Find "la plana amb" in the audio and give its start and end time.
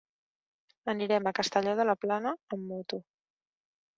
1.89-2.65